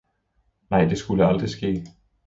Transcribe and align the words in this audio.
Nej, 0.69 0.85
det 0.85 0.97
skulle 0.97 1.25
aldrig 1.27 1.49
ske. 1.49 1.83